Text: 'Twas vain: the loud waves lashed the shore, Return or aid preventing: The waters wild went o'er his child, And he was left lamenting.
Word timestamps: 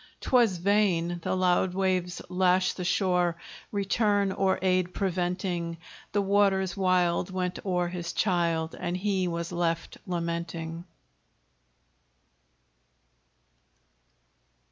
'Twas 0.19 0.57
vain: 0.57 1.19
the 1.21 1.35
loud 1.35 1.75
waves 1.75 2.23
lashed 2.27 2.75
the 2.75 2.83
shore, 2.83 3.37
Return 3.71 4.31
or 4.31 4.57
aid 4.63 4.95
preventing: 4.95 5.77
The 6.11 6.23
waters 6.23 6.75
wild 6.75 7.29
went 7.29 7.59
o'er 7.63 7.87
his 7.89 8.11
child, 8.11 8.73
And 8.79 8.97
he 8.97 9.27
was 9.27 9.51
left 9.51 9.99
lamenting. 10.07 10.85